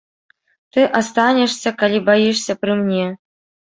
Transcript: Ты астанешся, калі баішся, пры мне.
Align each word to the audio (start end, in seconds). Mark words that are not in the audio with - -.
Ты 0.77 0.85
астанешся, 1.01 1.77
калі 1.85 2.03
баішся, 2.11 2.61
пры 2.65 2.83
мне. 2.85 3.05